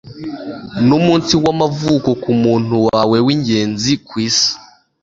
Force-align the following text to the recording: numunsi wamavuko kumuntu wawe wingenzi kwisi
numunsi 0.87 1.33
wamavuko 1.43 2.09
kumuntu 2.23 2.75
wawe 2.87 3.17
wingenzi 3.25 3.91
kwisi 4.07 4.49